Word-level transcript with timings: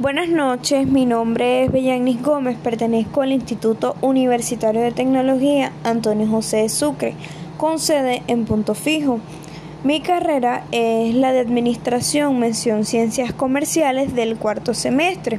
Buenas 0.00 0.30
noches, 0.30 0.86
mi 0.86 1.04
nombre 1.04 1.62
es 1.64 1.70
Bellanis 1.70 2.22
Gómez, 2.22 2.56
pertenezco 2.56 3.20
al 3.20 3.32
Instituto 3.32 3.96
Universitario 4.00 4.80
de 4.80 4.92
Tecnología 4.92 5.72
Antonio 5.84 6.26
José 6.26 6.62
de 6.62 6.68
Sucre, 6.70 7.12
con 7.58 7.78
sede 7.78 8.22
en 8.26 8.46
Punto 8.46 8.74
Fijo. 8.74 9.20
Mi 9.84 10.00
carrera 10.00 10.64
es 10.72 11.14
la 11.14 11.34
de 11.34 11.40
Administración, 11.40 12.38
mención 12.38 12.86
Ciencias 12.86 13.34
Comerciales 13.34 14.14
del 14.14 14.38
cuarto 14.38 14.72
semestre. 14.72 15.38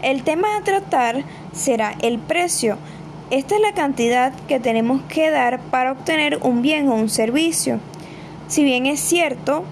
El 0.00 0.22
tema 0.22 0.56
a 0.56 0.64
tratar 0.64 1.22
será 1.52 1.94
el 2.00 2.18
precio. 2.18 2.78
Esta 3.28 3.54
es 3.54 3.60
la 3.60 3.74
cantidad 3.74 4.32
que 4.48 4.60
tenemos 4.60 5.02
que 5.10 5.30
dar 5.30 5.60
para 5.60 5.92
obtener 5.92 6.38
un 6.42 6.62
bien 6.62 6.88
o 6.88 6.94
un 6.94 7.10
servicio. 7.10 7.80
Si 8.48 8.64
bien 8.64 8.86
es 8.86 9.00
cierto, 9.00 9.62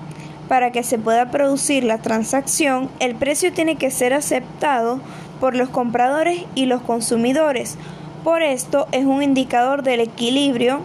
para 0.48 0.72
que 0.72 0.82
se 0.82 0.98
pueda 0.98 1.30
producir 1.30 1.84
la 1.84 1.98
transacción, 1.98 2.91
el 3.00 3.14
precio 3.14 3.52
tiene 3.52 3.77
que 3.77 3.91
ser 3.91 4.12
aceptado 4.12 5.00
por 5.41 5.56
los 5.56 5.68
compradores 5.68 6.45
y 6.55 6.66
los 6.66 6.82
consumidores. 6.82 7.77
Por 8.24 8.42
esto 8.42 8.87
es 8.92 9.05
un 9.05 9.23
indicador 9.23 9.82
del 9.82 10.01
equilibrio 10.01 10.80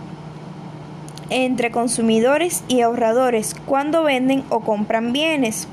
entre 1.30 1.72
consumidores 1.72 2.64
y 2.68 2.82
ahorradores 2.82 3.56
cuando 3.66 4.04
venden 4.04 4.44
o 4.50 4.62
compran 4.62 5.14
bienes. 5.14 5.68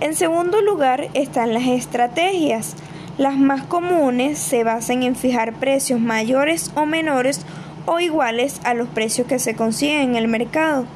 En 0.00 0.14
segundo 0.14 0.60
lugar 0.62 1.08
están 1.14 1.54
las 1.54 1.66
estrategias. 1.66 2.74
Las 3.18 3.36
más 3.36 3.62
comunes 3.62 4.38
se 4.38 4.64
basan 4.64 5.04
en 5.04 5.14
fijar 5.14 5.52
precios 5.52 6.00
mayores 6.00 6.72
o 6.74 6.86
menores 6.86 7.42
o 7.86 8.00
iguales 8.00 8.60
a 8.64 8.74
los 8.74 8.88
precios 8.88 9.28
que 9.28 9.38
se 9.38 9.54
consiguen 9.54 10.10
en 10.10 10.16
el 10.16 10.26
mercado 10.26 10.86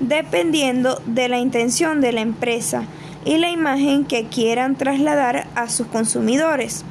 dependiendo 0.00 1.00
de 1.06 1.28
la 1.28 1.38
intención 1.38 2.00
de 2.00 2.12
la 2.12 2.22
empresa 2.22 2.84
y 3.24 3.36
la 3.38 3.50
imagen 3.50 4.04
que 4.04 4.26
quieran 4.26 4.76
trasladar 4.76 5.46
a 5.54 5.68
sus 5.68 5.86
consumidores. 5.86 6.84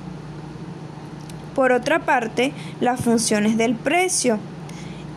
Por 1.55 1.71
otra 1.71 1.99
parte, 1.99 2.53
las 2.79 3.01
funciones 3.01 3.57
del 3.57 3.75
precio. 3.75 4.39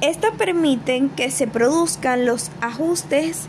Estas 0.00 0.32
permiten 0.32 1.10
que 1.10 1.30
se 1.30 1.46
produzcan 1.46 2.26
los 2.26 2.50
ajustes 2.60 3.46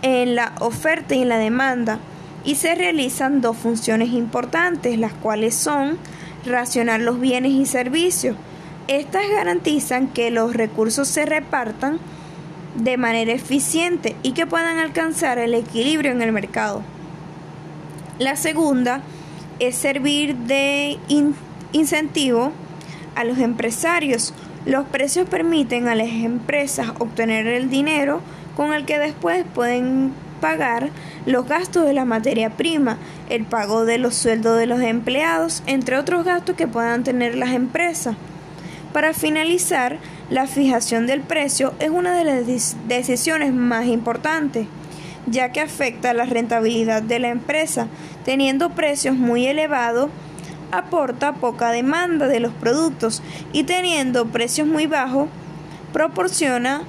en 0.00 0.34
la 0.34 0.52
oferta 0.58 1.14
y 1.14 1.22
en 1.22 1.28
la 1.28 1.38
demanda 1.38 2.00
y 2.44 2.56
se 2.56 2.74
realizan 2.74 3.40
dos 3.40 3.56
funciones 3.56 4.08
importantes, 4.08 4.98
las 4.98 5.12
cuales 5.12 5.54
son 5.54 5.98
racionar 6.44 7.00
los 7.00 7.20
bienes 7.20 7.52
y 7.52 7.66
servicios. 7.66 8.36
Estas 8.88 9.28
garantizan 9.30 10.08
que 10.08 10.32
los 10.32 10.54
recursos 10.54 11.06
se 11.06 11.24
repartan 11.24 12.00
de 12.74 12.96
manera 12.96 13.32
eficiente 13.32 14.16
y 14.22 14.32
que 14.32 14.46
puedan 14.46 14.78
alcanzar 14.78 15.38
el 15.38 15.54
equilibrio 15.54 16.12
en 16.12 16.22
el 16.22 16.32
mercado. 16.32 16.82
La 18.18 18.36
segunda 18.36 19.02
es 19.58 19.76
servir 19.76 20.36
de 20.36 20.98
incentivo 21.72 22.52
a 23.14 23.24
los 23.24 23.38
empresarios. 23.38 24.34
Los 24.64 24.86
precios 24.86 25.28
permiten 25.28 25.88
a 25.88 25.94
las 25.94 26.08
empresas 26.08 26.92
obtener 26.98 27.46
el 27.46 27.68
dinero 27.68 28.20
con 28.56 28.72
el 28.72 28.84
que 28.84 28.98
después 28.98 29.44
pueden 29.54 30.12
pagar 30.40 30.90
los 31.24 31.46
gastos 31.46 31.86
de 31.86 31.92
la 31.92 32.04
materia 32.04 32.50
prima, 32.50 32.98
el 33.28 33.44
pago 33.44 33.84
de 33.84 33.98
los 33.98 34.14
sueldos 34.14 34.58
de 34.58 34.66
los 34.66 34.80
empleados, 34.80 35.62
entre 35.66 35.96
otros 35.96 36.24
gastos 36.24 36.56
que 36.56 36.66
puedan 36.66 37.04
tener 37.04 37.36
las 37.36 37.50
empresas. 37.50 38.16
Para 38.92 39.14
finalizar, 39.14 39.98
la 40.32 40.46
fijación 40.46 41.06
del 41.06 41.20
precio 41.20 41.74
es 41.78 41.90
una 41.90 42.16
de 42.16 42.24
las 42.24 42.76
decisiones 42.88 43.52
más 43.52 43.84
importantes, 43.84 44.66
ya 45.26 45.52
que 45.52 45.60
afecta 45.60 46.10
a 46.10 46.14
la 46.14 46.24
rentabilidad 46.24 47.02
de 47.02 47.18
la 47.18 47.28
empresa. 47.28 47.88
Teniendo 48.24 48.70
precios 48.70 49.14
muy 49.14 49.46
elevados, 49.46 50.08
aporta 50.70 51.34
poca 51.34 51.70
demanda 51.70 52.28
de 52.28 52.40
los 52.40 52.54
productos 52.54 53.22
y 53.52 53.64
teniendo 53.64 54.24
precios 54.24 54.66
muy 54.66 54.86
bajos, 54.86 55.28
proporciona 55.92 56.80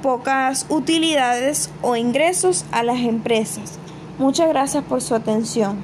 pocas 0.00 0.66
utilidades 0.68 1.68
o 1.80 1.96
ingresos 1.96 2.64
a 2.70 2.84
las 2.84 3.00
empresas. 3.00 3.80
Muchas 4.18 4.48
gracias 4.48 4.84
por 4.84 5.02
su 5.02 5.16
atención. 5.16 5.78